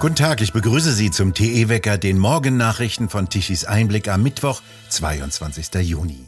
Guten 0.00 0.16
Tag, 0.16 0.42
ich 0.42 0.52
begrüße 0.52 0.92
Sie 0.92 1.10
zum 1.10 1.32
TE-Wecker, 1.32 1.96
den 1.96 2.18
Morgennachrichten 2.18 3.08
von 3.08 3.30
Tichys 3.30 3.64
Einblick 3.64 4.08
am 4.08 4.22
Mittwoch, 4.22 4.60
22. 4.90 5.74
Juni. 5.80 6.26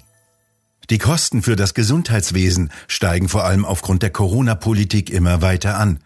Die 0.88 0.98
Kosten 0.98 1.42
für 1.42 1.56
das 1.56 1.74
Gesundheitswesen 1.74 2.70
steigen 2.88 3.28
vor 3.28 3.44
allem 3.44 3.64
aufgrund 3.64 4.02
der 4.02 4.10
Corona-Politik 4.10 5.10
immer 5.10 5.42
weiter 5.42 5.76
an. 5.76 5.98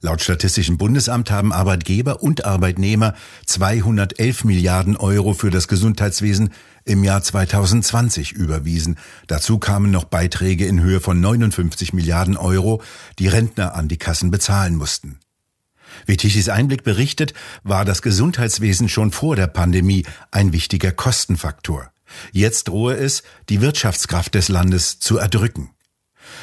Laut 0.00 0.20
Statistischem 0.20 0.76
Bundesamt 0.76 1.30
haben 1.30 1.52
Arbeitgeber 1.52 2.22
und 2.22 2.44
Arbeitnehmer 2.44 3.14
211 3.46 4.44
Milliarden 4.44 4.96
Euro 4.96 5.32
für 5.32 5.50
das 5.50 5.68
Gesundheitswesen 5.68 6.50
im 6.84 7.02
Jahr 7.02 7.22
2020 7.22 8.32
überwiesen. 8.32 8.98
Dazu 9.26 9.58
kamen 9.58 9.90
noch 9.90 10.04
Beiträge 10.04 10.66
in 10.66 10.80
Höhe 10.80 11.00
von 11.00 11.20
59 11.20 11.94
Milliarden 11.94 12.36
Euro, 12.36 12.82
die 13.18 13.28
Rentner 13.28 13.74
an 13.74 13.88
die 13.88 13.96
Kassen 13.96 14.30
bezahlen 14.30 14.76
mussten. 14.76 15.18
Wie 16.04 16.18
Tichys 16.18 16.50
Einblick 16.50 16.84
berichtet, 16.84 17.32
war 17.62 17.86
das 17.86 18.02
Gesundheitswesen 18.02 18.90
schon 18.90 19.12
vor 19.12 19.34
der 19.34 19.46
Pandemie 19.46 20.04
ein 20.30 20.52
wichtiger 20.52 20.92
Kostenfaktor. 20.92 21.90
Jetzt 22.32 22.68
drohe 22.68 22.96
es, 22.96 23.22
die 23.48 23.62
Wirtschaftskraft 23.62 24.34
des 24.34 24.48
Landes 24.48 25.00
zu 25.00 25.16
erdrücken. 25.16 25.70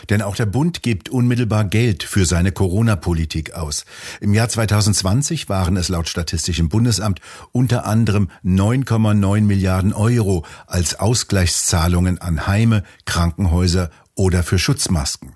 Denn 0.09 0.21
auch 0.21 0.35
der 0.35 0.45
Bund 0.45 0.81
gibt 0.81 1.09
unmittelbar 1.09 1.65
Geld 1.65 2.03
für 2.03 2.25
seine 2.25 2.51
Corona-Politik 2.51 3.53
aus. 3.53 3.85
Im 4.21 4.33
Jahr 4.33 4.49
2020 4.49 5.49
waren 5.49 5.77
es 5.77 5.89
laut 5.89 6.07
Statistischem 6.07 6.69
Bundesamt 6.69 7.19
unter 7.51 7.85
anderem 7.85 8.29
9,9 8.43 9.41
Milliarden 9.41 9.93
Euro 9.93 10.45
als 10.67 10.99
Ausgleichszahlungen 10.99 12.19
an 12.19 12.47
Heime, 12.47 12.83
Krankenhäuser 13.05 13.89
oder 14.15 14.43
für 14.43 14.59
Schutzmasken. 14.59 15.35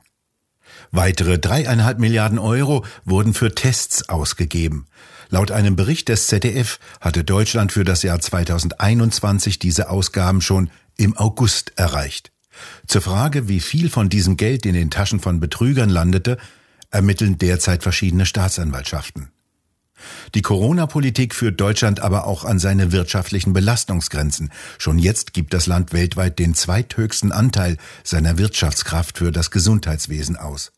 Weitere 0.91 1.37
dreieinhalb 1.39 1.99
Milliarden 1.99 2.39
Euro 2.39 2.85
wurden 3.03 3.33
für 3.33 3.53
Tests 3.53 4.09
ausgegeben. 4.09 4.87
Laut 5.29 5.51
einem 5.51 5.75
Bericht 5.75 6.07
des 6.09 6.27
ZDF 6.27 6.79
hatte 7.01 7.23
Deutschland 7.23 7.71
für 7.71 7.83
das 7.83 8.03
Jahr 8.03 8.19
2021 8.19 9.59
diese 9.59 9.89
Ausgaben 9.89 10.41
schon 10.41 10.69
im 10.95 11.17
August 11.17 11.73
erreicht. 11.75 12.31
Zur 12.87 13.01
Frage, 13.01 13.47
wie 13.47 13.59
viel 13.59 13.89
von 13.89 14.09
diesem 14.09 14.37
Geld 14.37 14.65
in 14.65 14.73
den 14.73 14.89
Taschen 14.89 15.19
von 15.19 15.39
Betrügern 15.39 15.89
landete, 15.89 16.37
ermitteln 16.91 17.37
derzeit 17.37 17.83
verschiedene 17.83 18.25
Staatsanwaltschaften. 18.25 19.29
Die 20.35 20.41
Corona-Politik 20.41 21.33
führt 21.33 21.59
Deutschland 21.59 21.99
aber 21.99 22.25
auch 22.25 22.45
an 22.45 22.59
seine 22.59 22.91
wirtschaftlichen 22.91 23.53
Belastungsgrenzen. 23.53 24.51
Schon 24.77 24.99
jetzt 24.99 25.33
gibt 25.33 25.53
das 25.53 25.65
Land 25.65 25.91
weltweit 25.91 26.37
den 26.39 26.53
zweithöchsten 26.53 27.31
Anteil 27.31 27.77
seiner 28.03 28.37
Wirtschaftskraft 28.37 29.17
für 29.17 29.31
das 29.31 29.51
Gesundheitswesen 29.51 30.37
aus. 30.37 30.71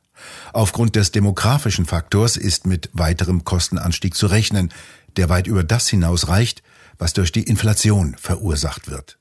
Aufgrund 0.54 0.96
des 0.96 1.12
demografischen 1.12 1.86
Faktors 1.86 2.38
ist 2.38 2.66
mit 2.66 2.90
weiterem 2.94 3.44
Kostenanstieg 3.44 4.16
zu 4.16 4.28
rechnen, 4.28 4.72
der 5.18 5.30
weit 5.30 5.48
über 5.48 5.64
das 5.64 5.88
hinaus 5.88 6.28
reicht, 6.28 6.64
was 6.98 7.14
durch 7.14 7.32
die 7.32 7.44
Inflation 7.44 8.16
verursacht 8.20 8.90
wird. 8.90 9.19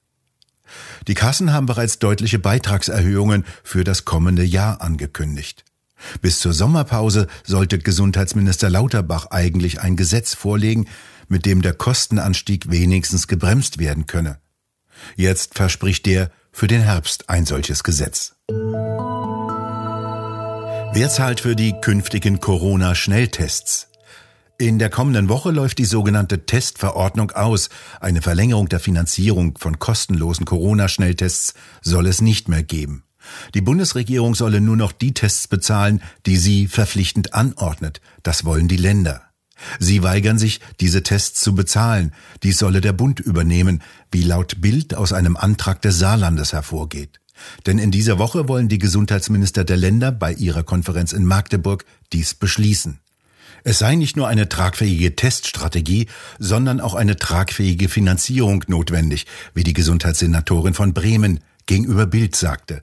Die 1.07 1.15
Kassen 1.15 1.53
haben 1.53 1.67
bereits 1.67 1.99
deutliche 1.99 2.39
Beitragserhöhungen 2.39 3.45
für 3.63 3.85
das 3.85 4.05
kommende 4.05 4.45
Jahr 4.45 4.81
angekündigt. 4.81 5.65
Bis 6.21 6.41
zur 6.41 6.53
Sommerpause 6.53 7.27
sollte 7.45 7.79
Gesundheitsminister 7.79 8.71
Lauterbach 8.71 9.27
eigentlich 9.31 9.81
ein 9.81 9.97
Gesetz 9.97 10.35
vorlegen, 10.35 10.89
mit 11.29 11.45
dem 11.45 11.63
der 11.63 11.75
Kostenanstieg 11.75 12.71
wenigstens 12.71 13.27
gebremst 13.27 13.79
werden 13.79 14.07
könne. 14.07 14.39
Jetzt 15.17 15.55
verspricht 15.55 16.07
er 16.07 16.31
für 16.53 16.67
den 16.67 16.83
Herbst 16.83 17.29
ein 17.29 17.47
solches 17.47 17.85
Gesetz. 17.85 18.35
Wer 20.93 21.11
zahlt 21.11 21.41
für 21.41 21.55
die 21.55 21.75
künftigen 21.81 22.41
Corona-Schnelltests? 22.41 23.89
In 24.61 24.81
der 24.81 24.91
kommenden 24.91 25.29
Woche 25.29 25.53
läuft 25.53 25.79
die 25.79 25.85
sogenannte 25.85 26.45
Testverordnung 26.45 27.31
aus. 27.31 27.69
Eine 28.01 28.23
Verlängerung 28.23 28.69
der 28.69 28.81
Finanzierung 28.81 29.57
von 29.57 29.79
kostenlosen 29.79 30.47
Corona-Schnelltests 30.47 31.55
soll 31.81 32.09
es 32.09 32.21
nicht 32.21 32.49
mehr 32.49 32.65
geben. 32.65 33.05
Die 33.55 33.61
Bundesregierung 33.61 34.35
solle 34.35 34.61
nur 34.61 34.77
noch 34.77 34.91
die 34.91 35.15
Tests 35.15 35.47
bezahlen, 35.47 36.03
die 36.27 36.37
sie 36.37 36.67
verpflichtend 36.67 37.35
anordnet. 37.35 38.01
Das 38.25 38.45
wollen 38.45 38.67
die 38.67 38.77
Länder. 38.77 39.23
Sie 39.79 40.03
weigern 40.03 40.39
sich, 40.39 40.59
diese 40.81 41.05
Tests 41.05 41.41
zu 41.41 41.55
bezahlen. 41.55 42.13
Dies 42.43 42.59
solle 42.59 42.81
der 42.81 42.93
Bund 42.93 43.21
übernehmen, 43.21 43.81
wie 44.11 44.25
laut 44.25 44.61
Bild 44.61 44.93
aus 44.93 45.13
einem 45.13 45.37
Antrag 45.37 45.83
des 45.83 46.01
Saarlandes 46.01 46.53
hervorgeht. 46.53 47.21
Denn 47.67 47.79
in 47.79 47.93
dieser 47.93 48.19
Woche 48.19 48.49
wollen 48.49 48.69
die 48.69 48.79
Gesundheitsminister 48.81 49.63
der 49.63 49.77
Länder 49.77 50.11
bei 50.11 50.33
ihrer 50.33 50.65
Konferenz 50.65 51.13
in 51.13 51.25
Magdeburg 51.25 51.85
dies 52.13 52.35
beschließen. 52.35 52.99
Es 53.65 53.79
sei 53.79 53.95
nicht 53.97 54.17
nur 54.17 54.29
eine 54.29 54.49
tragfähige 54.49 55.17
Teststrategie, 55.17 56.07
sondern 56.39 56.81
auch 56.81 56.95
eine 56.95 57.17
tragfähige 57.17 57.89
Finanzierung 57.89 58.65
notwendig, 58.69 59.27
wie 59.55 59.65
die 59.65 59.73
Gesundheitssenatorin 59.73 60.75
von 60.75 60.95
Bremen 60.95 61.41
gegenüber 61.67 62.07
Bild 62.07 62.37
sagte. 62.37 62.83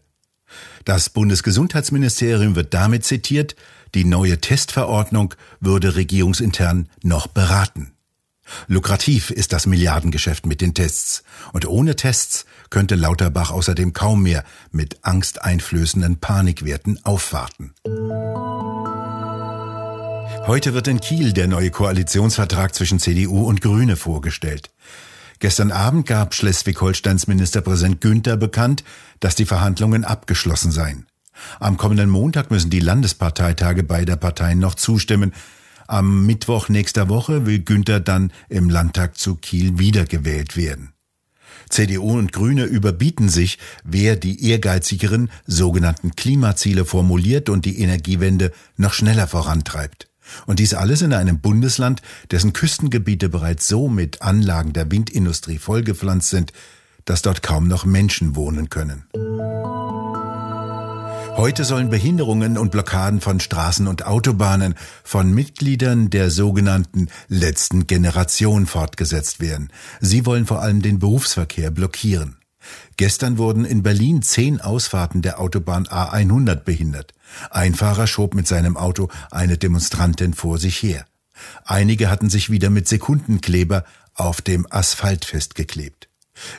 Das 0.84 1.10
Bundesgesundheitsministerium 1.10 2.56
wird 2.56 2.74
damit 2.74 3.04
zitiert, 3.04 3.56
die 3.96 4.06
neue 4.06 4.40
Testverordnung 4.40 5.34
würde 5.60 5.96
regierungsintern 5.96 6.90
noch 7.02 7.28
beraten. 7.28 7.92
Lukrativ 8.68 9.32
ist 9.32 9.54
das 9.54 9.66
Milliardengeschäft 9.66 10.46
mit 10.46 10.62
den 10.62 10.74
Tests. 10.74 11.24
Und 11.52 11.68
ohne 11.68 11.96
Tests 11.96 12.46
könnte 12.70 12.96
Lauterbach 12.96 13.52
außerdem 13.52 13.94
kaum 13.94 14.22
mehr 14.24 14.44
mit 14.72 15.04
angsteinflößenden 15.04 16.18
Panikwerten 16.18 17.04
aufwarten. 17.04 17.74
Heute 20.48 20.76
wird 20.76 20.88
in 20.88 21.00
Kiel 21.00 21.34
der 21.34 21.48
neue 21.48 21.72
Koalitionsvertrag 21.72 22.76
zwischen 22.76 23.00
CDU 23.00 23.48
und 23.48 23.62
Grüne 23.62 23.96
vorgestellt. 23.96 24.70
Gestern 25.40 25.72
Abend 25.72 26.06
gab 26.06 26.36
Schleswig-Holsteins 26.36 27.26
Ministerpräsident 27.26 28.00
Günther 28.00 28.38
bekannt, 28.38 28.84
dass 29.20 29.34
die 29.34 29.48
Verhandlungen 29.48 30.06
abgeschlossen 30.06 30.72
seien. 30.72 31.08
Am 31.60 31.78
kommenden 31.78 32.12
Montag 32.12 32.52
müssen 32.52 32.70
die 32.70 32.80
Landesparteitage 32.80 33.82
beider 33.82 34.18
Parteien 34.18 34.60
noch 34.60 34.76
zustimmen, 34.76 35.34
am 35.88 36.28
Mittwoch 36.28 36.70
nächster 36.70 37.10
Woche 37.10 37.48
will 37.48 37.60
Günther 37.60 38.00
dann 38.00 38.32
im 38.48 38.70
Landtag 38.70 39.18
zu 39.18 39.36
Kiel 39.36 39.80
wiedergewählt 39.80 40.58
werden. 40.58 40.94
CDU 41.70 42.18
und 42.18 42.32
Grüne 42.32 42.66
überbieten 42.66 43.30
sich, 43.30 43.58
wer 43.84 44.16
die 44.16 44.48
ehrgeizigeren 44.50 45.32
sogenannten 45.48 46.16
Klimaziele 46.16 46.86
formuliert 46.86 47.50
und 47.50 47.66
die 47.66 47.80
Energiewende 47.80 48.52
noch 48.78 48.94
schneller 48.94 49.28
vorantreibt. 49.28 50.08
Und 50.46 50.60
dies 50.60 50.74
alles 50.74 51.02
in 51.02 51.14
einem 51.14 51.40
Bundesland, 51.40 52.02
dessen 52.32 52.54
Küstengebiete 52.54 53.30
bereits 53.30 53.68
so 53.68 53.88
mit 53.88 54.22
Anlagen 54.22 54.74
der 54.74 54.92
Windindustrie 54.92 55.58
vollgepflanzt 55.58 56.30
sind, 56.30 56.52
dass 57.06 57.22
dort 57.22 57.44
kaum 57.44 57.68
noch 57.68 57.86
Menschen 57.86 58.36
wohnen 58.36 58.70
können. 58.70 59.06
Heute 61.38 61.66
sollen 61.66 61.90
Behinderungen 61.90 62.58
und 62.58 62.72
Blockaden 62.72 63.20
von 63.20 63.42
Straßen 63.42 63.88
und 63.88 64.06
Autobahnen 64.06 64.74
von 65.04 65.34
Mitgliedern 65.34 66.10
der 66.10 66.32
sogenannten 66.32 67.10
letzten 67.28 67.88
Generation 67.88 68.66
fortgesetzt 68.66 69.42
werden. 69.42 69.70
Sie 70.00 70.26
wollen 70.26 70.46
vor 70.46 70.62
allem 70.62 70.82
den 70.82 70.98
Berufsverkehr 71.00 71.72
blockieren. 71.72 72.38
Gestern 72.98 73.38
wurden 73.38 73.66
in 73.66 73.84
Berlin 73.84 74.22
zehn 74.22 74.62
Ausfahrten 74.62 75.22
der 75.22 75.40
Autobahn 75.40 75.86
A100 75.86 76.56
behindert. 76.64 77.14
Ein 77.50 77.74
Fahrer 77.74 78.08
schob 78.08 78.34
mit 78.34 78.48
seinem 78.48 78.78
Auto 78.78 79.10
eine 79.32 79.58
Demonstrantin 79.58 80.34
vor 80.34 80.58
sich 80.58 80.82
her. 80.82 81.06
Einige 81.66 82.10
hatten 82.10 82.30
sich 82.30 82.50
wieder 82.50 82.70
mit 82.70 82.88
Sekundenkleber 82.88 83.84
auf 84.14 84.42
dem 84.42 84.66
Asphalt 84.70 85.26
festgeklebt. 85.26 86.08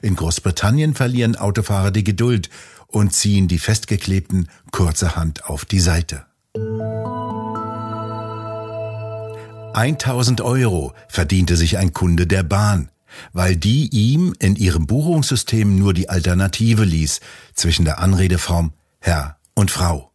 In 0.02 0.16
Großbritannien 0.16 0.94
verlieren 0.94 1.36
Autofahrer 1.36 1.90
die 1.90 2.04
Geduld 2.04 2.50
und 2.86 3.14
ziehen 3.14 3.48
die 3.48 3.58
festgeklebten 3.58 4.48
kurzerhand 4.70 5.46
auf 5.46 5.64
die 5.64 5.80
Seite. 5.80 6.26
1000 9.74 10.40
Euro 10.40 10.94
verdiente 11.08 11.56
sich 11.56 11.76
ein 11.76 11.92
Kunde 11.92 12.26
der 12.26 12.42
Bahn, 12.42 12.88
weil 13.32 13.56
die 13.56 13.88
ihm 13.88 14.34
in 14.38 14.56
ihrem 14.56 14.86
Buchungssystem 14.86 15.78
nur 15.78 15.94
die 15.94 16.08
Alternative 16.08 16.84
ließ 16.84 17.20
zwischen 17.54 17.84
der 17.84 17.98
Anredeform 17.98 18.72
Herr 19.00 19.38
und 19.54 19.70
Frau. 19.70 20.12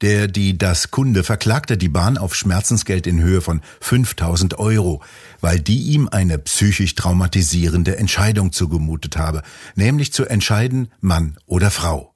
Der, 0.00 0.28
die 0.28 0.56
das 0.56 0.90
Kunde 0.90 1.24
verklagte 1.24 1.76
die 1.76 1.90
Bahn 1.90 2.16
auf 2.16 2.34
Schmerzensgeld 2.34 3.06
in 3.06 3.20
Höhe 3.20 3.42
von 3.42 3.60
5000 3.80 4.58
Euro, 4.58 5.02
weil 5.42 5.60
die 5.60 5.82
ihm 5.92 6.08
eine 6.10 6.38
psychisch 6.38 6.94
traumatisierende 6.94 7.98
Entscheidung 7.98 8.52
zugemutet 8.52 9.18
habe, 9.18 9.42
nämlich 9.74 10.12
zu 10.14 10.24
entscheiden 10.24 10.90
Mann 11.00 11.36
oder 11.44 11.70
Frau. 11.70 12.14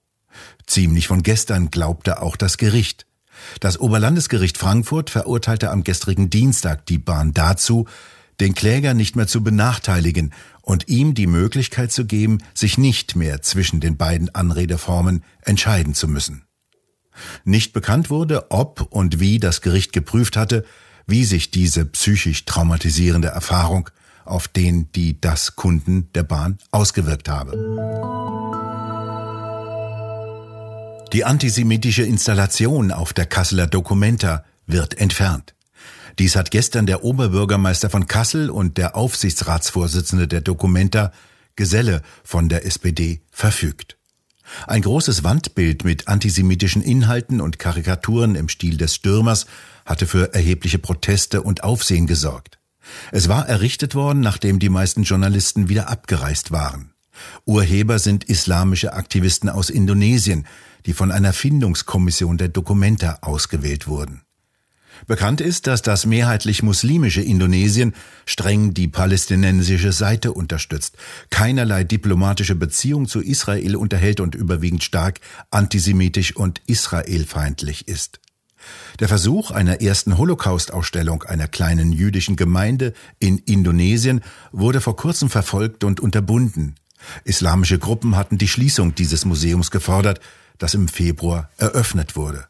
Ziemlich 0.66 1.08
von 1.08 1.22
gestern 1.22 1.70
glaubte 1.70 2.22
auch 2.22 2.36
das 2.36 2.56
Gericht. 2.56 3.06
Das 3.60 3.78
Oberlandesgericht 3.78 4.56
Frankfurt 4.56 5.10
verurteilte 5.10 5.70
am 5.70 5.84
gestrigen 5.84 6.30
Dienstag 6.30 6.86
die 6.86 6.98
Bahn 6.98 7.34
dazu, 7.34 7.86
den 8.40 8.54
Kläger 8.54 8.94
nicht 8.94 9.16
mehr 9.16 9.26
zu 9.26 9.42
benachteiligen 9.42 10.32
und 10.62 10.88
ihm 10.88 11.14
die 11.14 11.26
Möglichkeit 11.26 11.92
zu 11.92 12.04
geben, 12.06 12.38
sich 12.54 12.78
nicht 12.78 13.16
mehr 13.16 13.42
zwischen 13.42 13.80
den 13.80 13.96
beiden 13.96 14.34
Anredeformen 14.34 15.24
entscheiden 15.42 15.94
zu 15.94 16.08
müssen. 16.08 16.44
Nicht 17.44 17.72
bekannt 17.72 18.10
wurde, 18.10 18.50
ob 18.50 18.88
und 18.90 19.20
wie 19.20 19.38
das 19.38 19.60
Gericht 19.60 19.92
geprüft 19.92 20.36
hatte, 20.36 20.64
wie 21.06 21.24
sich 21.24 21.50
diese 21.50 21.84
psychisch 21.84 22.44
traumatisierende 22.44 23.28
Erfahrung 23.28 23.90
auf 24.24 24.48
den 24.48 24.90
die 24.92 25.20
das 25.20 25.54
Kunden 25.54 26.10
der 26.14 26.22
Bahn 26.22 26.58
ausgewirkt 26.70 27.28
habe. 27.28 27.52
Die 31.12 31.24
antisemitische 31.24 32.02
Installation 32.02 32.90
auf 32.90 33.12
der 33.12 33.26
Kasseler 33.26 33.66
Documenta 33.66 34.44
wird 34.66 34.98
entfernt. 34.98 35.54
Dies 36.18 36.36
hat 36.36 36.50
gestern 36.50 36.86
der 36.86 37.02
Oberbürgermeister 37.04 37.90
von 37.90 38.06
Kassel 38.06 38.50
und 38.50 38.78
der 38.78 38.96
Aufsichtsratsvorsitzende 38.96 40.28
der 40.28 40.40
Documenta, 40.40 41.12
Geselle 41.56 42.02
von 42.22 42.48
der 42.48 42.64
SPD, 42.66 43.20
verfügt. 43.30 43.96
Ein 44.66 44.82
großes 44.82 45.24
Wandbild 45.24 45.84
mit 45.84 46.08
antisemitischen 46.08 46.82
Inhalten 46.82 47.40
und 47.40 47.58
Karikaturen 47.58 48.34
im 48.34 48.48
Stil 48.48 48.76
des 48.76 48.94
Stürmers 48.94 49.46
hatte 49.84 50.06
für 50.06 50.34
erhebliche 50.34 50.78
Proteste 50.78 51.42
und 51.42 51.64
Aufsehen 51.64 52.06
gesorgt. 52.06 52.58
Es 53.10 53.28
war 53.28 53.48
errichtet 53.48 53.94
worden, 53.94 54.20
nachdem 54.20 54.58
die 54.58 54.68
meisten 54.68 55.04
Journalisten 55.04 55.68
wieder 55.68 55.88
abgereist 55.88 56.50
waren. 56.50 56.92
Urheber 57.44 57.98
sind 57.98 58.24
islamische 58.24 58.92
Aktivisten 58.92 59.48
aus 59.48 59.70
Indonesien, 59.70 60.46
die 60.84 60.92
von 60.92 61.10
einer 61.10 61.32
Findungskommission 61.32 62.36
der 62.36 62.48
Dokumenta 62.48 63.18
ausgewählt 63.22 63.88
wurden. 63.88 64.23
Bekannt 65.06 65.40
ist, 65.40 65.66
dass 65.66 65.82
das 65.82 66.06
mehrheitlich 66.06 66.62
muslimische 66.62 67.20
Indonesien 67.20 67.94
streng 68.26 68.74
die 68.74 68.88
palästinensische 68.88 69.92
Seite 69.92 70.32
unterstützt, 70.32 70.96
keinerlei 71.30 71.84
diplomatische 71.84 72.54
Beziehung 72.54 73.06
zu 73.06 73.20
Israel 73.20 73.76
unterhält 73.76 74.20
und 74.20 74.34
überwiegend 74.34 74.82
stark 74.82 75.20
antisemitisch 75.50 76.36
und 76.36 76.62
israelfeindlich 76.66 77.88
ist. 77.88 78.20
Der 79.00 79.08
Versuch 79.08 79.50
einer 79.50 79.82
ersten 79.82 80.16
Holocaust-Ausstellung 80.16 81.22
einer 81.24 81.48
kleinen 81.48 81.92
jüdischen 81.92 82.36
Gemeinde 82.36 82.94
in 83.18 83.38
Indonesien 83.38 84.22
wurde 84.52 84.80
vor 84.80 84.96
kurzem 84.96 85.28
verfolgt 85.28 85.84
und 85.84 86.00
unterbunden. 86.00 86.76
Islamische 87.24 87.78
Gruppen 87.78 88.16
hatten 88.16 88.38
die 88.38 88.48
Schließung 88.48 88.94
dieses 88.94 89.24
Museums 89.24 89.70
gefordert, 89.70 90.20
das 90.58 90.74
im 90.74 90.88
Februar 90.88 91.50
eröffnet 91.58 92.16
wurde. 92.16 92.46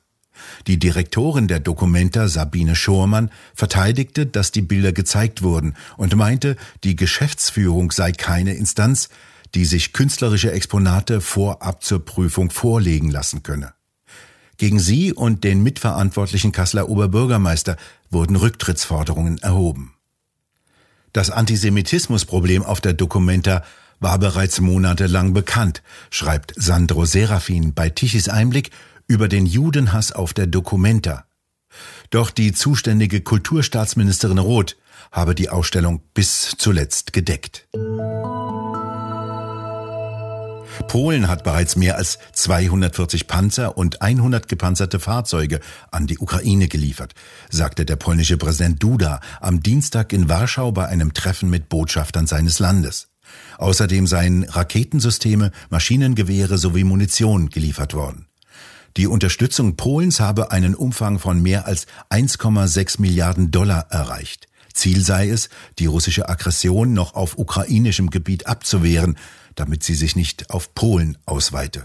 Die 0.66 0.78
Direktorin 0.78 1.48
der 1.48 1.60
Documenta, 1.60 2.28
Sabine 2.28 2.76
Schormann, 2.76 3.30
verteidigte, 3.54 4.26
dass 4.26 4.52
die 4.52 4.62
Bilder 4.62 4.92
gezeigt 4.92 5.42
wurden 5.42 5.74
und 5.96 6.14
meinte, 6.16 6.56
die 6.82 6.96
Geschäftsführung 6.96 7.90
sei 7.90 8.12
keine 8.12 8.54
Instanz, 8.54 9.08
die 9.54 9.64
sich 9.64 9.92
künstlerische 9.92 10.52
Exponate 10.52 11.20
vorab 11.20 11.82
zur 11.82 12.04
Prüfung 12.04 12.50
vorlegen 12.50 13.10
lassen 13.10 13.42
könne. 13.42 13.74
Gegen 14.56 14.78
sie 14.78 15.12
und 15.12 15.44
den 15.44 15.62
mitverantwortlichen 15.62 16.52
Kasseler 16.52 16.88
Oberbürgermeister 16.88 17.76
wurden 18.10 18.36
Rücktrittsforderungen 18.36 19.38
erhoben. 19.38 19.94
Das 21.12 21.30
Antisemitismusproblem 21.30 22.62
auf 22.62 22.80
der 22.80 22.92
Documenta 22.92 23.62
war 24.00 24.18
bereits 24.18 24.60
monatelang 24.60 25.32
bekannt, 25.32 25.82
schreibt 26.10 26.52
Sandro 26.56 27.04
Serafin 27.04 27.74
bei 27.74 27.88
Tichys 27.88 28.28
Einblick 28.28 28.70
über 29.06 29.28
den 29.28 29.46
Judenhass 29.46 30.12
auf 30.12 30.34
der 30.34 30.46
Documenta. 30.46 31.26
Doch 32.10 32.30
die 32.30 32.52
zuständige 32.52 33.20
Kulturstaatsministerin 33.20 34.38
Roth 34.38 34.76
habe 35.10 35.34
die 35.34 35.48
Ausstellung 35.48 36.02
bis 36.14 36.54
zuletzt 36.58 37.12
gedeckt. 37.12 37.68
Polen 40.88 41.28
hat 41.28 41.44
bereits 41.44 41.76
mehr 41.76 41.96
als 41.96 42.18
240 42.32 43.26
Panzer 43.26 43.76
und 43.76 44.02
100 44.02 44.48
gepanzerte 44.48 45.00
Fahrzeuge 45.00 45.60
an 45.90 46.06
die 46.06 46.18
Ukraine 46.18 46.68
geliefert, 46.68 47.14
sagte 47.50 47.84
der 47.84 47.96
polnische 47.96 48.36
Präsident 48.36 48.82
Duda 48.82 49.20
am 49.40 49.62
Dienstag 49.62 50.12
in 50.12 50.28
Warschau 50.28 50.72
bei 50.72 50.86
einem 50.86 51.12
Treffen 51.12 51.50
mit 51.50 51.68
Botschaftern 51.68 52.26
seines 52.26 52.58
Landes. 52.58 53.08
Außerdem 53.58 54.06
seien 54.06 54.44
Raketensysteme, 54.44 55.50
Maschinengewehre 55.70 56.58
sowie 56.58 56.84
Munition 56.84 57.50
geliefert 57.50 57.94
worden. 57.94 58.26
Die 58.96 59.08
Unterstützung 59.08 59.74
Polens 59.74 60.20
habe 60.20 60.52
einen 60.52 60.76
Umfang 60.76 61.18
von 61.18 61.42
mehr 61.42 61.66
als 61.66 61.86
1,6 62.10 63.00
Milliarden 63.00 63.50
Dollar 63.50 63.88
erreicht. 63.90 64.46
Ziel 64.72 65.04
sei 65.04 65.28
es, 65.28 65.48
die 65.80 65.86
russische 65.86 66.28
Aggression 66.28 66.92
noch 66.92 67.14
auf 67.14 67.36
ukrainischem 67.36 68.10
Gebiet 68.10 68.46
abzuwehren, 68.46 69.18
damit 69.56 69.82
sie 69.82 69.94
sich 69.94 70.14
nicht 70.14 70.50
auf 70.50 70.74
Polen 70.74 71.18
ausweite. 71.26 71.82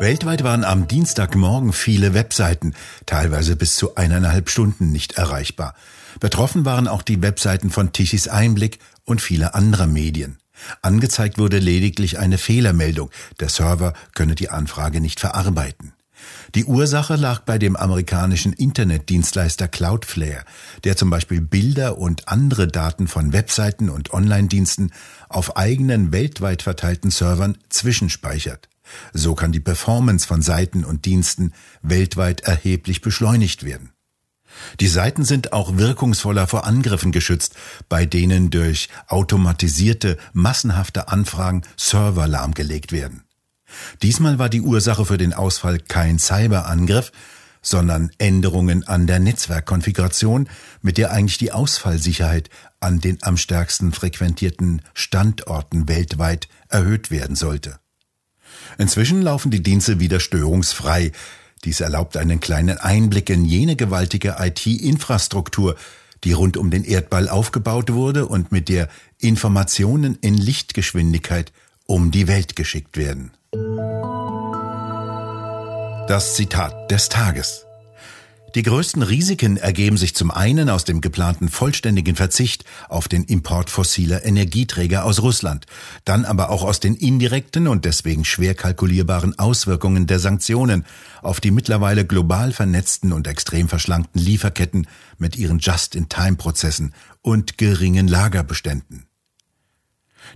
Weltweit 0.00 0.42
waren 0.42 0.64
am 0.64 0.88
Dienstagmorgen 0.88 1.74
viele 1.74 2.14
Webseiten, 2.14 2.74
teilweise 3.04 3.56
bis 3.56 3.76
zu 3.76 3.96
eineinhalb 3.96 4.48
Stunden 4.48 4.90
nicht 4.90 5.12
erreichbar. 5.12 5.74
Betroffen 6.18 6.64
waren 6.64 6.88
auch 6.88 7.02
die 7.02 7.20
Webseiten 7.20 7.68
von 7.70 7.92
Tichys 7.92 8.26
Einblick 8.26 8.78
und 9.04 9.20
viele 9.20 9.52
andere 9.52 9.86
Medien. 9.86 10.38
Angezeigt 10.82 11.38
wurde 11.38 11.58
lediglich 11.58 12.18
eine 12.18 12.38
Fehlermeldung. 12.38 13.10
Der 13.40 13.48
Server 13.48 13.94
könne 14.14 14.34
die 14.34 14.50
Anfrage 14.50 15.00
nicht 15.00 15.20
verarbeiten. 15.20 15.92
Die 16.54 16.64
Ursache 16.64 17.16
lag 17.16 17.40
bei 17.40 17.58
dem 17.58 17.76
amerikanischen 17.76 18.52
Internetdienstleister 18.52 19.68
Cloudflare, 19.68 20.44
der 20.84 20.96
zum 20.96 21.10
Beispiel 21.10 21.40
Bilder 21.40 21.98
und 21.98 22.28
andere 22.28 22.68
Daten 22.68 23.08
von 23.08 23.32
Webseiten 23.32 23.88
und 23.88 24.12
Online-Diensten 24.12 24.92
auf 25.28 25.56
eigenen 25.56 26.12
weltweit 26.12 26.62
verteilten 26.62 27.10
Servern 27.10 27.56
zwischenspeichert. 27.68 28.68
So 29.12 29.34
kann 29.34 29.52
die 29.52 29.60
Performance 29.60 30.26
von 30.26 30.42
Seiten 30.42 30.84
und 30.84 31.04
Diensten 31.04 31.52
weltweit 31.82 32.40
erheblich 32.40 33.00
beschleunigt 33.00 33.64
werden. 33.64 33.92
Die 34.80 34.88
Seiten 34.88 35.24
sind 35.24 35.52
auch 35.52 35.76
wirkungsvoller 35.76 36.46
vor 36.46 36.66
Angriffen 36.66 37.12
geschützt, 37.12 37.54
bei 37.88 38.06
denen 38.06 38.50
durch 38.50 38.88
automatisierte, 39.08 40.16
massenhafte 40.32 41.08
Anfragen 41.08 41.62
Server 41.76 42.26
lahmgelegt 42.26 42.92
werden. 42.92 43.24
Diesmal 44.02 44.38
war 44.38 44.48
die 44.48 44.60
Ursache 44.60 45.04
für 45.04 45.18
den 45.18 45.32
Ausfall 45.32 45.78
kein 45.78 46.18
Cyberangriff, 46.18 47.12
sondern 47.62 48.10
Änderungen 48.18 48.86
an 48.86 49.06
der 49.06 49.20
Netzwerkkonfiguration, 49.20 50.48
mit 50.80 50.96
der 50.98 51.12
eigentlich 51.12 51.38
die 51.38 51.52
Ausfallsicherheit 51.52 52.48
an 52.80 53.00
den 53.00 53.18
am 53.22 53.36
stärksten 53.36 53.92
frequentierten 53.92 54.82
Standorten 54.94 55.88
weltweit 55.88 56.48
erhöht 56.68 57.10
werden 57.10 57.36
sollte. 57.36 57.78
Inzwischen 58.78 59.22
laufen 59.22 59.50
die 59.50 59.62
Dienste 59.62 60.00
wieder 60.00 60.20
störungsfrei, 60.20 61.12
dies 61.64 61.80
erlaubt 61.80 62.16
einen 62.16 62.40
kleinen 62.40 62.78
Einblick 62.78 63.28
in 63.30 63.44
jene 63.44 63.76
gewaltige 63.76 64.36
IT-Infrastruktur, 64.38 65.76
die 66.24 66.32
rund 66.32 66.56
um 66.56 66.70
den 66.70 66.84
Erdball 66.84 67.28
aufgebaut 67.28 67.92
wurde 67.92 68.26
und 68.26 68.52
mit 68.52 68.68
der 68.68 68.88
Informationen 69.18 70.18
in 70.20 70.34
Lichtgeschwindigkeit 70.34 71.52
um 71.86 72.10
die 72.10 72.28
Welt 72.28 72.56
geschickt 72.56 72.96
werden. 72.96 73.32
Das 76.08 76.34
Zitat 76.34 76.90
des 76.90 77.08
Tages. 77.08 77.66
Die 78.56 78.62
größten 78.64 79.02
Risiken 79.02 79.58
ergeben 79.58 79.96
sich 79.96 80.16
zum 80.16 80.32
einen 80.32 80.70
aus 80.70 80.84
dem 80.84 81.00
geplanten 81.00 81.48
vollständigen 81.48 82.16
Verzicht 82.16 82.64
auf 82.88 83.06
den 83.06 83.22
Import 83.24 83.70
fossiler 83.70 84.24
Energieträger 84.24 85.04
aus 85.04 85.22
Russland, 85.22 85.66
dann 86.04 86.24
aber 86.24 86.50
auch 86.50 86.64
aus 86.64 86.80
den 86.80 86.96
indirekten 86.96 87.68
und 87.68 87.84
deswegen 87.84 88.24
schwer 88.24 88.54
kalkulierbaren 88.54 89.38
Auswirkungen 89.38 90.08
der 90.08 90.18
Sanktionen 90.18 90.84
auf 91.22 91.40
die 91.40 91.52
mittlerweile 91.52 92.04
global 92.04 92.52
vernetzten 92.52 93.12
und 93.12 93.28
extrem 93.28 93.68
verschlankten 93.68 94.20
Lieferketten 94.20 94.88
mit 95.18 95.36
ihren 95.36 95.60
Just-in-Time-Prozessen 95.60 96.92
und 97.22 97.56
geringen 97.56 98.08
Lagerbeständen. 98.08 99.09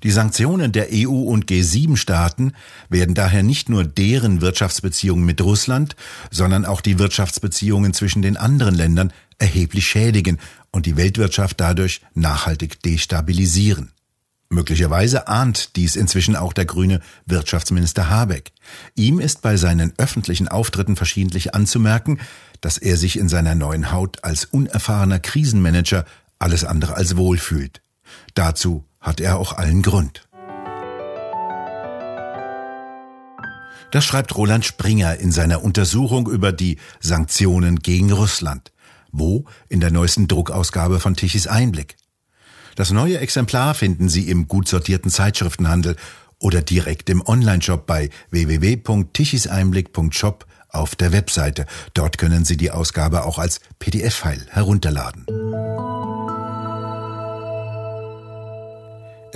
Die 0.03 0.11
Sanktionen 0.11 0.73
der 0.73 0.89
EU 0.93 1.09
und 1.09 1.47
G7-Staaten 1.47 2.53
werden 2.89 3.15
daher 3.15 3.43
nicht 3.43 3.69
nur 3.69 3.85
deren 3.85 4.41
Wirtschaftsbeziehungen 4.41 5.25
mit 5.25 5.41
Russland, 5.41 5.97
sondern 6.31 6.65
auch 6.65 6.81
die 6.81 6.99
Wirtschaftsbeziehungen 6.99 7.95
zwischen 7.95 8.23
den 8.23 8.37
anderen 8.37 8.75
Ländern 8.75 9.13
erheblich 9.39 9.87
schädigen 9.87 10.39
und 10.71 10.87
die 10.87 10.97
Weltwirtschaft 10.97 11.61
dadurch 11.61 12.01
nachhaltig 12.15 12.83
destabilisieren. 12.83 13.93
Möglicherweise 14.51 15.27
ahnt 15.27 15.75
dies 15.77 15.97
inzwischen 15.97 16.37
auch 16.37 16.53
der 16.53 16.65
grüne 16.65 17.01
Wirtschaftsminister 17.27 18.09
Habeck. 18.09 18.53
Ihm 18.95 19.19
ist 19.19 19.43
bei 19.43 19.57
seinen 19.57 19.93
öffentlichen 19.99 20.49
Auftritten 20.49 20.97
verschiedentlich 20.97 21.55
anzumerken, 21.55 22.21
dass 22.61 22.79
er 22.79 22.97
sich 22.97 23.19
in 23.19 23.29
seiner 23.29 23.55
neuen 23.55 23.91
Haut 23.91 24.23
als 24.23 24.45
unerfahrener 24.45 25.19
Krisenmanager 25.19 26.05
alles 26.39 26.65
andere 26.65 26.95
als 26.95 27.17
wohl 27.17 27.39
fühlt. 27.39 27.83
Dazu 28.35 28.85
hat 29.05 29.21
er 29.21 29.39
auch 29.39 29.53
allen 29.53 29.83
Grund. 29.83 30.27
Das 33.93 34.05
schreibt 34.05 34.37
Roland 34.37 34.65
Springer 34.65 35.19
in 35.19 35.31
seiner 35.31 35.63
Untersuchung 35.63 36.29
über 36.29 36.51
die 36.51 36.79
Sanktionen 36.99 37.79
gegen 37.79 38.11
Russland. 38.11 38.73
Wo? 39.13 39.45
In 39.69 39.79
der 39.79 39.93
neuesten 39.93 40.27
Druckausgabe 40.27 40.99
von 40.99 41.15
Tichys 41.15 41.47
Einblick. 41.47 41.95
Das 42.75 42.91
neue 42.91 43.19
Exemplar 43.19 43.75
finden 43.75 44.09
Sie 44.09 44.29
im 44.29 44.49
gut 44.49 44.67
sortierten 44.67 45.13
Zeitschriftenhandel 45.13 45.95
oder 46.41 46.61
direkt 46.61 47.09
im 47.09 47.23
Onlineshop 47.25 47.87
bei 47.87 48.11
www.tichiseinblick.shop 48.31 50.45
auf 50.71 50.97
der 50.97 51.13
Webseite. 51.13 51.67
Dort 51.95 52.19
können 52.19 52.45
Sie 52.45 52.57
die 52.57 52.73
Ausgabe 52.73 53.25
auch 53.25 53.39
als 53.39 53.61
PDF-File 53.79 54.49
herunterladen. 54.51 55.25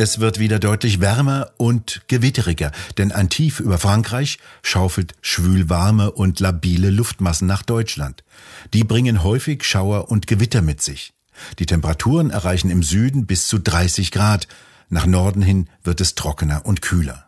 Es 0.00 0.20
wird 0.20 0.38
wieder 0.38 0.60
deutlich 0.60 1.00
wärmer 1.00 1.50
und 1.56 2.02
gewitteriger, 2.06 2.70
denn 2.98 3.10
ein 3.10 3.30
Tief 3.30 3.58
über 3.58 3.78
Frankreich 3.78 4.38
schaufelt 4.62 5.16
schwülwarme 5.22 6.12
und 6.12 6.38
labile 6.38 6.90
Luftmassen 6.90 7.48
nach 7.48 7.64
Deutschland. 7.64 8.22
Die 8.74 8.84
bringen 8.84 9.24
häufig 9.24 9.64
Schauer 9.64 10.08
und 10.08 10.28
Gewitter 10.28 10.62
mit 10.62 10.80
sich. 10.82 11.14
Die 11.58 11.66
Temperaturen 11.66 12.30
erreichen 12.30 12.70
im 12.70 12.84
Süden 12.84 13.26
bis 13.26 13.48
zu 13.48 13.58
30 13.58 14.12
Grad, 14.12 14.46
nach 14.88 15.04
Norden 15.04 15.42
hin 15.42 15.68
wird 15.82 16.00
es 16.00 16.14
trockener 16.14 16.64
und 16.64 16.80
kühler. 16.80 17.27